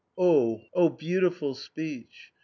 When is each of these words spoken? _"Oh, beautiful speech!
_"Oh, 0.73 0.89
beautiful 0.89 1.53
speech! 1.53 2.33